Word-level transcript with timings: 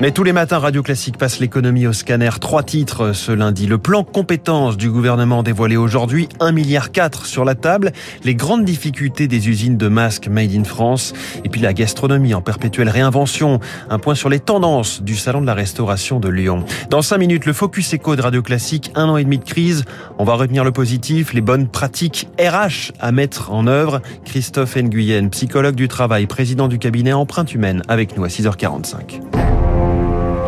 Mais 0.00 0.12
tous 0.12 0.24
les 0.24 0.32
matins, 0.32 0.58
Radio 0.58 0.82
Classique 0.82 1.18
passe 1.18 1.40
l'économie 1.40 1.86
au 1.86 1.92
scanner. 1.92 2.30
Trois 2.40 2.62
titres 2.62 3.12
ce 3.12 3.32
lundi. 3.32 3.66
Le 3.66 3.76
plan 3.76 4.02
compétences 4.02 4.78
du 4.78 4.88
gouvernement 4.88 5.42
dévoilé 5.42 5.76
aujourd'hui, 5.76 6.26
1,4 6.40 6.52
milliard 6.54 6.88
sur 7.24 7.44
la 7.44 7.54
table. 7.54 7.92
Les 8.24 8.34
grandes 8.34 8.64
difficultés 8.64 9.28
des 9.28 9.50
usines 9.50 9.76
de 9.76 9.88
masques 9.88 10.28
made 10.28 10.54
in 10.54 10.64
France. 10.64 11.12
Et 11.44 11.50
puis 11.50 11.60
la 11.60 11.74
gastronomie 11.74 12.32
en 12.32 12.40
perpétuelle 12.40 12.88
réinvention. 12.88 13.60
Un 13.90 13.98
point 13.98 14.14
sur 14.14 14.30
les 14.30 14.40
tendances 14.40 15.02
du 15.02 15.16
salon 15.16 15.42
de 15.42 15.46
la 15.46 15.52
restauration 15.52 16.18
de 16.18 16.30
Lyon. 16.30 16.64
Dans 16.88 17.02
cinq 17.02 17.18
minutes, 17.18 17.44
le 17.44 17.52
focus 17.52 17.92
éco 17.92 18.16
de 18.16 18.22
Radio 18.22 18.40
Classique. 18.40 18.92
Un 18.94 19.06
an 19.10 19.18
et 19.18 19.24
demi 19.24 19.36
de 19.36 19.44
crise. 19.44 19.84
On 20.18 20.24
va 20.24 20.32
retenir 20.32 20.64
le 20.64 20.72
positif, 20.72 21.34
les 21.34 21.42
bonnes 21.42 21.68
pratiques 21.68 22.26
RH 22.40 22.92
à 23.00 23.12
mettre 23.12 23.52
en 23.52 23.66
œuvre. 23.66 24.00
Christophe 24.24 24.76
Nguyen, 24.76 25.28
psychologue 25.28 25.74
du 25.74 25.88
travail, 25.88 26.26
président 26.26 26.68
du 26.68 26.78
cabinet 26.78 27.12
Empreinte 27.12 27.52
Humaine, 27.52 27.82
avec 27.86 28.16
nous 28.16 28.24
à 28.24 28.28
6h45. 28.28 29.39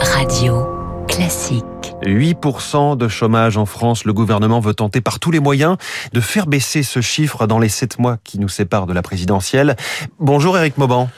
Radio 0.03 0.67
classique. 1.07 1.65
8% 2.03 2.97
de 2.97 3.07
chômage 3.07 3.57
en 3.57 3.67
France. 3.67 4.05
Le 4.05 4.13
gouvernement 4.13 4.59
veut 4.59 4.75
tenter 4.75 5.01
par 5.01 5.21
tous 5.21 5.31
les 5.31 5.39
moyens 5.39 5.77
de 6.13 6.21
faire 6.21 6.49
baisser 6.49 6.83
ce 6.83 7.01
chiffre 7.01 7.47
dans 7.47 7.61
les 7.61 7.69
7 7.69 8.01
mois 8.01 8.17
qui 8.25 8.41
nous 8.41 8.49
séparent 8.49 8.87
de 8.87 8.93
la 8.93 9.03
présidentielle. 9.03 9.77
Bonjour 10.19 10.59
Eric 10.59 10.77
Mauban. 10.77 11.09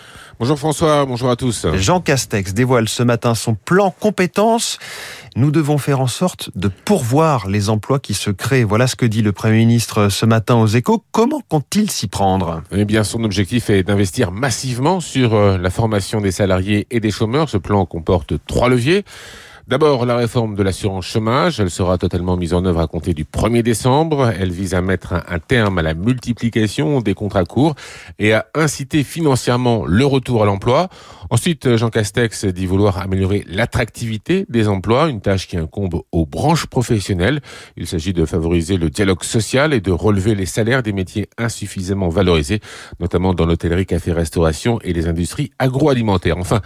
Bonjour 0.40 0.58
François, 0.58 1.06
bonjour 1.06 1.30
à 1.30 1.36
tous. 1.36 1.64
Jean 1.74 2.00
Castex 2.00 2.54
dévoile 2.54 2.88
ce 2.88 3.04
matin 3.04 3.36
son 3.36 3.54
plan 3.54 3.94
compétences. 4.00 4.78
Nous 5.36 5.52
devons 5.52 5.78
faire 5.78 6.00
en 6.00 6.08
sorte 6.08 6.50
de 6.56 6.66
pourvoir 6.66 7.48
les 7.48 7.70
emplois 7.70 8.00
qui 8.00 8.14
se 8.14 8.30
créent. 8.30 8.64
Voilà 8.64 8.88
ce 8.88 8.96
que 8.96 9.06
dit 9.06 9.22
le 9.22 9.30
Premier 9.30 9.58
ministre 9.58 10.08
ce 10.08 10.26
matin 10.26 10.56
aux 10.56 10.66
échos. 10.66 11.04
Comment 11.12 11.40
compte-t-il 11.48 11.88
s'y 11.88 12.08
prendre? 12.08 12.62
Eh 12.72 12.84
bien, 12.84 13.04
son 13.04 13.22
objectif 13.22 13.70
est 13.70 13.84
d'investir 13.84 14.32
massivement 14.32 14.98
sur 14.98 15.34
euh, 15.34 15.56
la 15.56 15.70
formation 15.70 16.20
des 16.20 16.32
salariés 16.32 16.88
et 16.90 16.98
des 16.98 17.12
chômeurs. 17.12 17.48
Ce 17.48 17.56
plan 17.56 17.86
comporte 17.86 18.34
trois 18.46 18.68
leviers. 18.68 19.04
D'abord, 19.66 20.04
la 20.04 20.16
réforme 20.16 20.56
de 20.56 20.62
l'assurance 20.62 21.06
chômage, 21.06 21.58
elle 21.58 21.70
sera 21.70 21.96
totalement 21.96 22.36
mise 22.36 22.52
en 22.52 22.66
œuvre 22.66 22.80
à 22.80 22.86
compter 22.86 23.14
du 23.14 23.24
1er 23.24 23.62
décembre. 23.62 24.30
Elle 24.38 24.52
vise 24.52 24.74
à 24.74 24.82
mettre 24.82 25.14
un 25.26 25.38
terme 25.38 25.78
à 25.78 25.82
la 25.82 25.94
multiplication 25.94 27.00
des 27.00 27.14
contrats 27.14 27.46
courts 27.46 27.74
et 28.18 28.34
à 28.34 28.44
inciter 28.54 29.02
financièrement 29.02 29.86
le 29.86 30.04
retour 30.04 30.42
à 30.42 30.46
l'emploi. 30.46 30.90
Ensuite, 31.30 31.76
Jean 31.76 31.88
Castex 31.88 32.44
dit 32.44 32.66
vouloir 32.66 32.98
améliorer 32.98 33.42
l'attractivité 33.48 34.44
des 34.50 34.68
emplois, 34.68 35.08
une 35.08 35.22
tâche 35.22 35.48
qui 35.48 35.56
incombe 35.56 36.02
aux 36.12 36.26
branches 36.26 36.66
professionnelles. 36.66 37.40
Il 37.78 37.86
s'agit 37.86 38.12
de 38.12 38.26
favoriser 38.26 38.76
le 38.76 38.90
dialogue 38.90 39.24
social 39.24 39.72
et 39.72 39.80
de 39.80 39.92
relever 39.92 40.34
les 40.34 40.44
salaires 40.44 40.82
des 40.82 40.92
métiers 40.92 41.30
insuffisamment 41.38 42.10
valorisés, 42.10 42.60
notamment 43.00 43.32
dans 43.32 43.46
l'hôtellerie, 43.46 43.86
café-restauration 43.86 44.78
et 44.82 44.92
les 44.92 45.06
industries 45.06 45.52
agroalimentaires. 45.58 46.36
Enfin, 46.36 46.60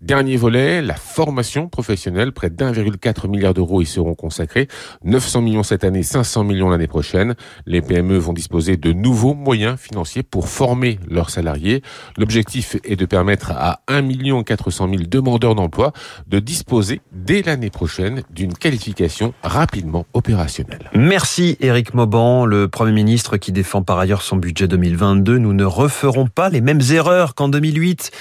Dernier 0.00 0.38
volet, 0.38 0.80
la 0.80 0.94
formation 0.94 1.68
professionnelle. 1.68 2.32
Près 2.32 2.48
d'1,4 2.48 3.28
milliard 3.28 3.52
d'euros 3.52 3.82
y 3.82 3.86
seront 3.86 4.14
consacrés. 4.14 4.66
900 5.04 5.42
millions 5.42 5.62
cette 5.62 5.84
année, 5.84 6.02
500 6.02 6.42
millions 6.44 6.70
l'année 6.70 6.86
prochaine. 6.86 7.34
Les 7.66 7.82
PME 7.82 8.16
vont 8.16 8.32
disposer 8.32 8.78
de 8.78 8.94
nouveaux 8.94 9.34
moyens 9.34 9.78
financiers 9.78 10.22
pour 10.22 10.48
former 10.48 10.98
leurs 11.06 11.28
salariés. 11.28 11.82
L'objectif 12.16 12.78
est 12.82 12.96
de 12.96 13.04
permettre 13.04 13.50
à 13.50 13.82
1 13.88 14.42
400 14.42 14.88
000 14.88 15.02
demandeurs 15.06 15.54
d'emploi 15.54 15.92
de 16.26 16.38
disposer 16.38 17.02
dès 17.12 17.42
l'année 17.42 17.68
prochaine 17.68 18.22
d'une 18.30 18.54
qualification 18.54 19.34
rapidement 19.42 20.06
opérationnelle. 20.14 20.90
Merci 20.94 21.58
Éric 21.60 21.92
Mauban, 21.92 22.46
le 22.46 22.68
Premier 22.68 22.92
ministre 22.92 23.36
qui 23.36 23.52
défend 23.52 23.82
par 23.82 23.98
ailleurs 23.98 24.22
son 24.22 24.36
budget 24.36 24.66
2022. 24.66 25.36
Nous 25.36 25.52
ne 25.52 25.64
referons 25.64 26.26
pas 26.26 26.48
les 26.48 26.62
mêmes 26.62 26.80
erreurs 26.90 27.34
qu'en 27.34 27.50
2008. 27.50 28.12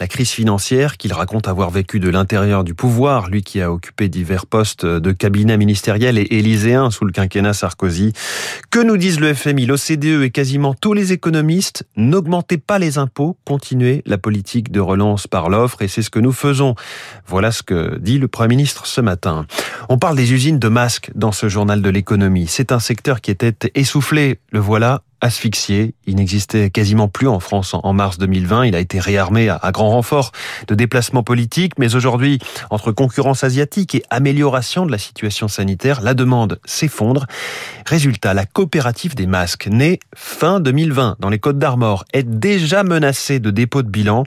La 0.00 0.08
crise 0.08 0.30
financière 0.30 0.96
qu'il 0.96 1.12
raconte 1.12 1.25
avoir 1.46 1.70
vécu 1.70 2.00
de 2.00 2.08
l'intérieur 2.08 2.64
du 2.64 2.74
pouvoir, 2.74 3.28
lui 3.28 3.42
qui 3.42 3.60
a 3.60 3.70
occupé 3.70 4.08
divers 4.08 4.46
postes 4.46 4.86
de 4.86 5.12
cabinet 5.12 5.56
ministériel 5.56 6.18
et 6.18 6.26
élyséen 6.30 6.90
sous 6.90 7.04
le 7.04 7.12
quinquennat 7.12 7.52
Sarkozy. 7.52 8.12
Que 8.70 8.78
nous 8.78 8.96
disent 8.96 9.20
le 9.20 9.34
FMI, 9.34 9.66
l'OCDE 9.66 10.22
et 10.22 10.30
quasiment 10.30 10.74
tous 10.74 10.92
les 10.92 11.12
économistes 11.12 11.86
N'augmentez 11.96 12.58
pas 12.58 12.78
les 12.78 12.98
impôts, 12.98 13.36
continuez 13.44 14.02
la 14.06 14.18
politique 14.18 14.70
de 14.70 14.80
relance 14.80 15.26
par 15.26 15.48
l'offre 15.48 15.82
et 15.82 15.88
c'est 15.88 16.02
ce 16.02 16.10
que 16.10 16.18
nous 16.18 16.32
faisons. 16.32 16.74
Voilà 17.26 17.52
ce 17.52 17.62
que 17.62 17.98
dit 17.98 18.18
le 18.18 18.28
Premier 18.28 18.56
ministre 18.56 18.86
ce 18.86 19.00
matin. 19.00 19.46
On 19.88 19.98
parle 19.98 20.16
des 20.16 20.32
usines 20.32 20.58
de 20.58 20.68
masques 20.68 21.10
dans 21.14 21.32
ce 21.32 21.48
journal 21.48 21.82
de 21.82 21.90
l'économie. 21.90 22.46
C'est 22.48 22.72
un 22.72 22.78
secteur 22.78 23.20
qui 23.20 23.30
était 23.30 23.54
essoufflé. 23.74 24.38
Le 24.50 24.60
voilà 24.60 25.02
asphyxié. 25.20 25.94
Il 26.06 26.16
n'existait 26.16 26.70
quasiment 26.70 27.08
plus 27.08 27.28
en 27.28 27.40
France 27.40 27.74
en 27.74 27.92
mars 27.92 28.18
2020. 28.18 28.66
Il 28.66 28.74
a 28.74 28.80
été 28.80 29.00
réarmé 29.00 29.48
à 29.48 29.70
grand 29.72 29.90
renfort 29.90 30.32
de 30.68 30.74
déplacements 30.74 31.22
politiques. 31.22 31.78
Mais 31.78 31.94
aujourd'hui, 31.94 32.38
entre 32.70 32.92
concurrence 32.92 33.44
asiatique 33.44 33.94
et 33.94 34.02
amélioration 34.10 34.86
de 34.86 34.90
la 34.90 34.98
situation 34.98 35.48
sanitaire, 35.48 36.00
la 36.00 36.14
demande 36.14 36.58
s'effondre. 36.64 37.26
Résultat, 37.86 38.34
la 38.34 38.46
coopérative 38.46 39.14
des 39.14 39.26
masques, 39.26 39.66
née 39.66 40.00
fin 40.14 40.60
2020 40.60 41.16
dans 41.20 41.30
les 41.30 41.38
Côtes 41.38 41.58
d'Armor, 41.58 42.04
est 42.12 42.28
déjà 42.28 42.82
menacée 42.82 43.40
de 43.40 43.50
dépôt 43.50 43.82
de 43.82 43.88
bilan. 43.88 44.24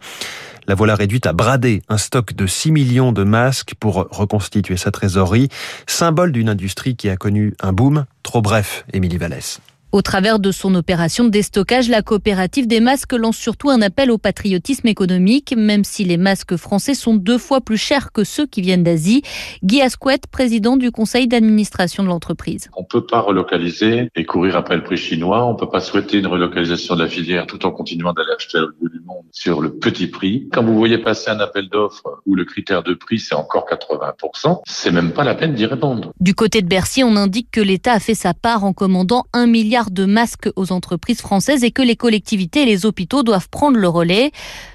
La 0.67 0.75
voilà 0.75 0.93
réduite 0.93 1.25
à 1.25 1.33
brader 1.33 1.81
un 1.89 1.97
stock 1.97 2.33
de 2.33 2.45
6 2.45 2.71
millions 2.71 3.11
de 3.11 3.23
masques 3.23 3.73
pour 3.79 4.07
reconstituer 4.11 4.77
sa 4.77 4.91
trésorerie, 4.91 5.49
symbole 5.87 6.31
d'une 6.31 6.47
industrie 6.47 6.95
qui 6.95 7.09
a 7.09 7.17
connu 7.17 7.55
un 7.59 7.73
boom 7.73 8.05
trop 8.21 8.43
bref, 8.43 8.85
Émilie 8.93 9.17
Vallès. 9.17 9.59
Au 9.91 10.03
travers 10.03 10.37
de 10.37 10.51
son 10.51 10.75
opération 10.75 11.23
de 11.23 11.29
déstockage, 11.29 11.89
la 11.89 12.03
coopérative 12.03 12.67
des 12.67 12.79
masques 12.79 13.13
lance 13.13 13.37
surtout 13.37 13.71
un 13.71 13.81
appel 13.81 14.11
au 14.11 14.19
patriotisme 14.19 14.87
économique, 14.87 15.55
même 15.57 15.83
si 15.83 16.03
les 16.03 16.17
masques 16.17 16.57
français 16.57 16.93
sont 16.93 17.15
deux 17.15 17.39
fois 17.39 17.59
plus 17.59 17.77
chers 17.77 18.11
que 18.11 18.23
ceux 18.23 18.45
qui 18.45 18.61
viennent 18.61 18.83
d'Asie. 18.83 19.23
Guy 19.63 19.81
Asquette, 19.81 20.27
président 20.27 20.77
du 20.77 20.91
conseil 20.91 21.27
d'administration 21.27 22.03
de 22.03 22.07
l'entreprise. 22.07 22.69
On 22.77 22.83
ne 22.83 22.87
peut 22.87 23.07
pas 23.07 23.21
relocaliser 23.21 24.09
et 24.15 24.25
courir 24.25 24.57
après 24.57 24.75
le 24.75 24.83
prix 24.83 24.97
chinois. 24.97 25.43
On 25.43 25.53
ne 25.53 25.57
peut 25.57 25.69
pas 25.69 25.79
souhaiter 25.79 26.19
une 26.19 26.27
relocalisation 26.27 26.95
de 26.95 27.01
la 27.01 27.09
filière 27.09 27.47
tout 27.47 27.65
en 27.65 27.71
continuant 27.71 28.13
d'aller 28.13 28.33
acheter 28.35 28.59
l'autre 28.59 28.75
bout 28.79 28.89
du 28.89 28.99
monde 28.99 29.25
sur 29.31 29.59
le 29.59 29.71
petit 29.73 30.05
prix. 30.05 30.47
Quand 30.53 30.63
vous 30.63 30.77
voyez 30.77 30.99
passer 30.99 31.31
un 31.31 31.39
appel 31.39 31.67
d'offres 31.67 32.21
où 32.27 32.35
le 32.35 32.45
critère 32.45 32.83
de 32.83 32.93
prix 32.93 33.17
c'est 33.17 33.33
encore 33.33 33.65
80%, 33.67 34.61
c'est 34.67 34.91
même 34.91 35.13
pas 35.13 35.23
la 35.23 35.33
peine 35.33 35.55
d'y 35.55 35.65
répondre. 35.65 36.11
Du 36.19 36.35
côté 36.35 36.61
de 36.61 36.67
Bercy, 36.67 37.03
on 37.03 37.15
indique 37.15 37.49
que 37.49 37.61
l'État 37.61 37.93
a 37.93 37.99
fait 37.99 38.13
sa 38.13 38.35
part 38.35 38.63
en 38.63 38.73
commandant 38.73 39.23
un 39.33 39.47
milliard 39.47 39.78
de 39.89 40.05
masques 40.05 40.49
aux 40.55 40.71
entreprises 40.71 41.21
françaises 41.21 41.63
et 41.63 41.71
que 41.71 41.81
les 41.81 41.95
collectivités 41.95 42.63
et 42.63 42.65
les 42.65 42.85
hôpitaux 42.85 43.23
doivent 43.23 43.49
prendre 43.49 43.77
le 43.77 43.87
relais. 43.87 44.31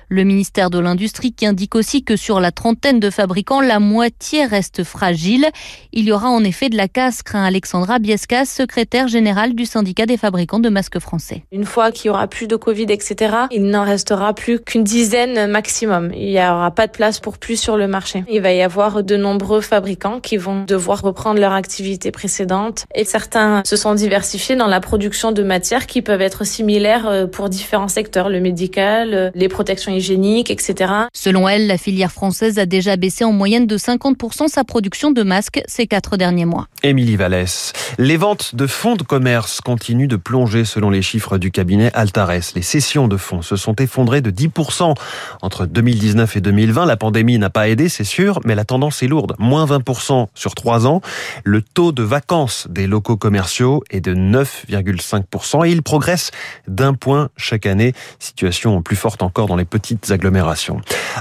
Le 0.09 0.25
ministère 0.25 0.71
de 0.71 0.79
l'Industrie 0.79 1.33
qui 1.33 1.47
indique 1.47 1.75
aussi 1.75 2.05
que 2.05 2.17
sur 2.17 2.41
la 2.41 2.53
trentaine 2.53 3.01
de 3.01 3.11
fabricants, 3.11 3.61
la 3.61 3.81
moitié 3.81 4.45
reste 4.45 4.85
fragile. 4.85 5.47
Il 5.93 6.05
y 6.05 6.13
aura 6.13 6.29
en 6.29 6.45
effet 6.45 6.69
de 6.69 6.77
la 6.77 6.89
casse, 6.89 7.23
craint 7.23 7.45
Alexandra 7.45 7.99
Biescas, 7.99 8.45
secrétaire 8.45 9.09
générale 9.09 9.55
du 9.55 9.65
syndicat 9.67 10.07
des 10.07 10.17
fabricants 10.17 10.59
de 10.59 10.69
masques 10.69 10.99
français. 10.99 11.43
Une 11.53 11.65
fois 11.65 11.93
qu'il 11.93 12.07
y 12.07 12.11
aura 12.11 12.27
plus 12.27 12.47
de 12.47 12.57
Covid, 12.57 12.87
etc., 12.89 13.35
il 13.51 13.67
n'en 13.67 13.85
restera 13.85 14.35
plus 14.35 14.61
qu'une 14.61 14.85
dizaine 14.85 15.47
maximum. 15.51 16.13
Il 16.15 16.31
n'y 16.31 16.41
aura 16.41 16.71
pas 16.71 16.87
de 16.87 16.93
place 16.93 17.21
pour 17.21 17.39
plus 17.39 17.61
sur 17.61 17.77
le 17.77 17.89
marché. 17.89 18.25
Il 18.29 18.43
va 18.43 18.53
y 18.53 18.63
avoir 18.63 19.03
de 19.03 19.17
nombreux 19.17 19.61
fabricants 19.61 20.21
qui 20.21 20.37
vont 20.37 20.65
devoir 20.65 21.03
reprendre 21.03 21.41
leur 21.41 21.53
activité 21.53 22.11
précédente 22.11 22.87
et 22.95 23.05
certains 23.05 23.63
se 23.65 23.77
sont 23.77 23.95
diversifiés 23.95 24.57
dans 24.57 24.67
la 24.67 24.81
production 24.81 25.33
de 25.33 25.43
matières 25.43 25.87
qui 25.87 26.03
peuvent 26.03 26.21
être 26.21 26.45
similaires 26.45 27.09
euh, 27.09 27.27
pour 27.27 27.49
différents 27.49 27.89
secteurs, 27.89 28.29
le 28.29 28.41
médical, 28.41 29.15
euh, 29.15 29.31
les 29.35 29.49
protections 29.49 29.93
hygiéniques, 29.93 30.04
etc. 30.11 30.93
Selon 31.13 31.49
elle, 31.49 31.67
la 31.67 31.79
filière 31.79 32.13
française 32.13 32.59
a 32.59 32.67
déjà 32.67 32.97
baissé 32.97 33.25
en 33.25 33.33
moyenne 33.33 33.67
de 33.67 33.79
50% 33.79 34.49
sa 34.49 34.65
production 34.65 35.11
de 35.11 35.23
masques 35.23 35.63
ces 35.67 35.87
quatre 35.87 36.17
derniers 36.17 36.45
mois. 36.45 36.69
Émilie 36.83 37.17
Vallès. 37.17 37.73
Les 37.99 38.17
ventes 38.17 38.55
de 38.55 38.67
fonds 38.67 38.97
de 38.97 39.03
commerce 39.03 39.61
continuent 39.61 40.09
de 40.09 40.17
plonger 40.17 40.65
selon 40.65 40.91
les 40.91 41.03
chiffres 41.03 41.39
du 41.39 41.51
cabinet 41.51 41.91
Altares. 41.95 42.53
Les 42.55 42.63
cessions 42.63 43.09
de 43.09 43.17
fonds 43.17 43.43
se 43.43 43.57
sont 43.57 43.77
effondrées 43.77 44.21
de 44.21 44.31
10% 44.31 44.95
entre 45.43 45.67
2019 45.67 46.37
et 46.37 46.41
2020. 46.41 46.87
La 46.87 46.97
pandémie 46.97 47.39
n'a 47.39 47.51
pas 47.51 47.69
aidé, 47.69 47.89
c'est 47.89 48.05
sûr, 48.05 48.41
mais 48.45 48.55
la 48.55 48.65
tendance 48.65 49.03
est 49.03 49.09
lourde. 49.09 49.35
Moins 49.39 49.67
20% 49.67 50.27
sur 50.35 50.55
trois 50.55 50.87
ans. 50.87 51.01
Le 51.45 51.63
taux 51.63 51.93
de 51.93 52.03
vacances 52.03 52.67
des 52.71 52.87
locaux 52.87 53.17
commerciaux 53.17 53.83
est 53.91 54.01
de 54.01 54.15
9,5% 54.15 55.67
et 55.67 55.71
il 55.71 55.83
progresse 55.83 56.31
d'un 56.69 56.95
point 56.95 57.31
chaque 57.37 57.67
année. 57.67 57.95
Situation 58.19 58.83
plus 58.83 58.97
forte 58.97 59.23
encore 59.23 59.47
dans 59.47 59.57
les 59.57 59.65
petits 59.65 59.84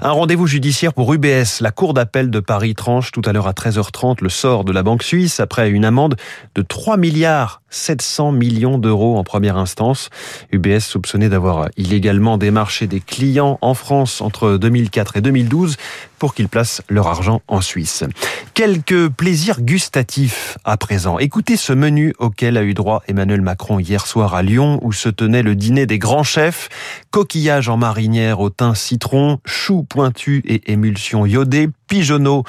Un 0.02 0.12
rendez-vous 0.12 0.48
judiciaire 0.48 0.94
pour 0.94 1.14
UBS. 1.14 1.62
La 1.62 1.72
Cour 1.72 1.94
d'appel 1.94 2.30
de 2.30 2.40
Paris 2.40 2.76
tranche 2.76 3.12
tout 3.12 3.22
à 3.26 3.34
l'heure 3.34 3.48
à 3.48 3.52
13h30 3.52 4.22
le 4.22 4.30
sort 4.30 4.64
de 4.64 4.72
la 4.72 4.84
banque 4.84 5.04
suisse 5.04 5.40
après 5.40 5.70
une 5.70 5.86
amende 5.86 6.16
de 6.56 6.62
3 6.62 6.98
milliards 6.98 7.63
700 7.74 8.32
millions 8.32 8.78
d'euros 8.78 9.18
en 9.18 9.24
première 9.24 9.58
instance. 9.58 10.10
UBS 10.52 10.80
soupçonné 10.80 11.30
d'avoir 11.30 11.70
illégalement 11.78 12.38
démarché 12.38 12.88
des 12.88 13.00
clients 13.00 13.58
en 13.62 13.74
France 13.74 14.22
entre 14.22 14.58
2004 14.58 15.18
et 15.18 15.22
2012 15.22 15.78
pour 16.20 16.34
qu'ils 16.34 16.48
placent 16.48 16.82
leur 16.88 17.08
argent 17.08 17.42
en 17.50 17.60
Suisse. 17.60 18.06
Quelques 18.54 19.10
plaisirs 19.10 19.60
gustatifs 19.60 20.58
à 20.64 20.78
présent. 20.78 21.20
Écoutez 21.20 21.58
ce 21.58 21.74
menu 21.74 22.14
auquel 22.18 22.56
a 22.56 22.64
eu 22.64 22.74
droit 22.74 23.04
Emmanuel 23.08 23.42
Macron 23.42 23.80
hier 23.80 24.08
soir 24.08 24.34
à 24.34 24.42
Lyon 24.42 24.80
où 24.84 24.94
se 24.94 25.10
tenait 25.10 25.44
le 25.44 25.56
dîner 25.56 25.86
des 25.86 26.00
grands 26.00 26.24
chefs. 26.24 26.70
Coquillage 27.12 27.68
en 27.68 27.78
marinière 27.78 28.40
au 28.40 28.50
thym 28.50 28.76
citron, 28.76 29.40
choux 29.44 29.84
pointus 29.84 30.42
et 30.46 30.72
émulsion 30.72 31.26
iodée, 31.26 31.70
pigeonneau 31.88 32.44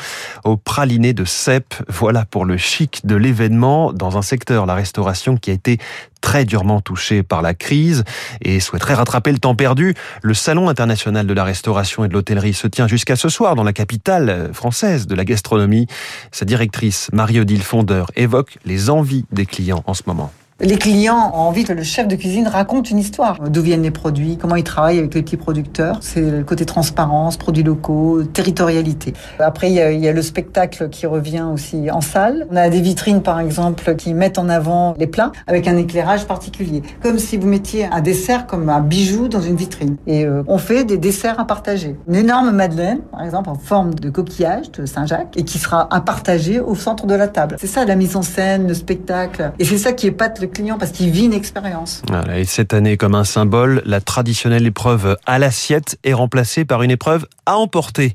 au 0.45 0.57
praliné 0.57 1.13
de 1.13 1.25
cèpe. 1.25 1.75
Voilà 1.89 2.25
pour 2.25 2.45
le 2.45 2.57
chic 2.57 3.05
de 3.05 3.17
l'événement 3.17 3.93
dans 3.93 4.17
un 4.17 4.23
secteur, 4.23 4.67
la 4.67 4.75
restauration, 4.75 5.37
qui 5.37 5.51
a 5.51 5.55
été 5.55 5.79
très 6.21 6.45
durement 6.45 6.81
touché 6.81 7.23
par 7.23 7.43
la 7.43 7.53
crise 7.53 8.05
et 8.41 8.59
souhaiterait 8.61 8.95
rattraper 8.95 9.31
le 9.31 9.39
temps 9.39 9.55
perdu. 9.55 9.95
Le 10.23 10.35
Salon 10.35 10.69
international 10.69 11.27
de 11.27 11.35
la 11.35 11.45
restauration 11.45 12.05
et 12.05 12.09
de 12.09 12.15
l'hôtellerie 12.15 12.55
se 12.55 12.67
tient 12.67 12.89
jusqu'à 12.89 13.17
ce 13.17 13.29
soir 13.29 13.55
dans 13.57 13.65
la 13.65 13.75
capitale 13.75 14.51
française 14.53 15.07
de 15.07 15.15
la 15.15 15.25
gastronomie. 15.25 15.87
Sa 16.33 16.47
directrice, 16.47 17.11
Marie-Odile 17.13 17.63
Fondeur, 17.63 18.11
évoque 18.17 18.59
les 18.65 18.89
envies 18.89 19.27
des 19.33 19.47
clients 19.47 19.83
en 19.87 19.95
ce 19.95 20.03
moment. 20.07 20.33
Les 20.61 20.77
clients 20.79 21.33
ont 21.35 21.39
envie 21.39 21.65
que 21.65 21.73
le 21.73 21.83
chef 21.83 22.07
de 22.07 22.15
cuisine 22.15 22.47
raconte 22.47 22.89
une 22.89 23.01
histoire. 23.01 23.41
D'où 23.41 23.61
viennent 23.61 23.83
les 23.83 23.91
produits, 23.91 24.39
comment 24.41 24.55
il 24.55 24.63
travaille 24.63 25.01
avec 25.01 25.13
les 25.13 25.23
petits 25.23 25.37
producteurs. 25.37 25.99
C'est 26.01 26.21
le 26.21 26.45
côté 26.45 26.65
transparence, 26.65 27.37
produits 27.37 27.65
locaux, 27.65 28.23
territorialité. 28.23 29.15
Après, 29.41 29.69
il 29.73 29.75
y, 29.75 30.09
a, 30.09 30.13
le 30.13 30.23
spectacle 30.23 30.91
qui 30.91 31.07
revient 31.07 31.45
aussi 31.53 31.91
en 31.91 32.01
salle. 32.01 32.47
On 32.53 32.57
a 32.57 32.69
des 32.69 32.81
vitrines, 32.81 33.21
par 33.21 33.41
exemple, 33.41 33.97
qui 33.97 34.15
mettent 34.15 34.39
en 34.39 34.49
avant 34.49 34.95
les 34.97 35.09
plats 35.09 35.33
avec 35.49 35.67
un 35.67 35.77
éclairage 35.77 36.25
particulier. 36.27 36.85
Comme 37.03 37.19
si 37.19 37.37
vous 37.37 37.49
mettiez 37.49 37.87
un 37.87 38.01
dessert 38.01 38.47
comme 38.47 38.69
un 38.69 38.81
bijou 38.81 39.27
dans 39.27 39.41
une 39.41 39.57
vitrine. 39.57 39.97
Et 40.07 40.25
euh, 40.25 40.45
on 40.47 40.59
fait 40.59 40.85
des 40.85 40.99
desserts 40.99 41.41
à 41.41 41.49
partager. 41.49 41.97
Une 42.07 42.15
énorme 42.15 42.53
madeleine, 42.53 43.01
par 43.11 43.25
exemple, 43.25 43.51
en 43.51 43.57
forme 43.57 43.95
de 43.95 44.09
coquillage 44.09 44.71
de 44.71 44.87
Saint-Jacques 44.87 45.37
et 45.37 45.43
qui 45.43 45.59
sera 45.59 45.93
à 45.93 46.01
partager 46.01 46.61
au 46.61 46.77
centre 46.77 47.09
de 47.09 47.15
la 47.17 47.27
table. 47.27 47.57
C'est 47.59 47.67
ça 47.67 47.85
la 47.85 47.97
mise 47.97 48.15
en 48.15 48.23
scène, 48.23 48.69
le 48.69 48.75
spectacle. 48.75 49.51
Et 49.59 49.65
c'est 49.65 49.79
ça 49.79 49.93
qui 49.93 50.07
épate 50.07 50.44
client 50.47 50.79
parce 50.79 50.93
qu'il 50.93 51.11
vit 51.11 51.25
une 51.25 51.33
expérience. 51.33 52.03
Voilà, 52.09 52.39
et 52.39 52.45
cette 52.45 52.75
année, 52.75 52.97
comme 52.97 53.15
un 53.15 53.25
symbole, 53.25 53.83
la 53.85 54.01
traditionnelle 54.01 54.67
épreuve 54.67 55.17
à 55.27 55.39
l'assiette 55.39 55.99
est 56.05 56.13
remplacée 56.13 56.65
par 56.65 56.83
une 56.83 56.91
épreuve 56.91 57.27
à 57.47 57.57
emporter. 57.57 58.15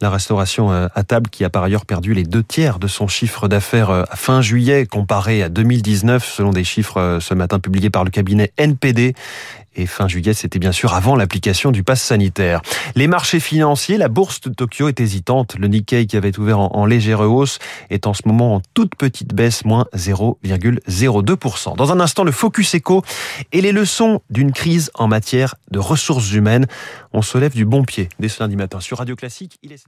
La 0.00 0.10
restauration 0.10 0.72
euh, 0.72 0.88
à 0.94 1.04
table 1.04 1.30
qui 1.30 1.44
a 1.44 1.50
par 1.50 1.62
ailleurs 1.62 1.86
perdu 1.86 2.14
les 2.14 2.24
deux 2.24 2.42
tiers 2.42 2.78
de 2.78 2.86
son 2.86 3.06
chiffre 3.06 3.48
d'affaires 3.48 3.90
euh, 3.90 4.04
à 4.10 4.16
fin 4.16 4.40
juillet 4.40 4.86
comparé 4.86 5.42
à 5.42 5.48
2019 5.48 6.24
selon 6.24 6.50
des 6.50 6.64
chiffres 6.64 6.98
euh, 6.98 7.20
ce 7.20 7.34
matin 7.34 7.58
publiés 7.58 7.90
par 7.90 8.04
le 8.04 8.10
cabinet 8.10 8.52
NPD. 8.56 9.14
Et 9.74 9.86
fin 9.86 10.06
juillet, 10.08 10.34
c'était 10.34 10.58
bien 10.58 10.72
sûr 10.72 10.92
avant 10.92 11.16
l'application 11.16 11.70
du 11.70 11.82
pass 11.82 12.02
sanitaire. 12.02 12.60
Les 12.94 13.06
marchés 13.06 13.40
financiers, 13.40 13.96
la 13.96 14.08
bourse 14.08 14.40
de 14.40 14.50
Tokyo 14.50 14.88
est 14.88 15.00
hésitante. 15.00 15.56
Le 15.58 15.68
Nikkei, 15.68 16.06
qui 16.06 16.16
avait 16.16 16.38
ouvert 16.38 16.58
en, 16.58 16.84
légère 16.84 17.20
hausse, 17.20 17.58
est 17.90 18.06
en 18.06 18.14
ce 18.14 18.22
moment 18.26 18.56
en 18.56 18.62
toute 18.74 18.94
petite 18.96 19.34
baisse, 19.34 19.64
moins 19.64 19.86
0,02%. 19.94 21.76
Dans 21.76 21.92
un 21.92 22.00
instant, 22.00 22.24
le 22.24 22.32
Focus 22.32 22.74
Eco 22.74 23.02
et 23.52 23.60
les 23.60 23.72
leçons 23.72 24.20
d'une 24.30 24.52
crise 24.52 24.90
en 24.94 25.08
matière 25.08 25.54
de 25.70 25.78
ressources 25.78 26.32
humaines. 26.32 26.66
On 27.12 27.22
se 27.22 27.38
lève 27.38 27.54
du 27.54 27.64
bon 27.64 27.84
pied 27.84 28.08
dès 28.18 28.28
ce 28.28 28.42
lundi 28.42 28.56
matin 28.56 28.80
sur 28.80 28.98
Radio 28.98 29.16
Classique. 29.16 29.58
Il 29.62 29.72
est 29.72 29.82